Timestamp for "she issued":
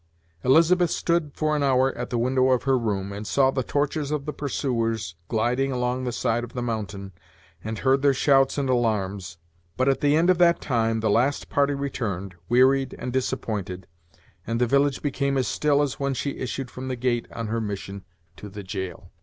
16.15-16.71